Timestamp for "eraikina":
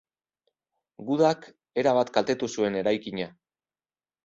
2.83-3.31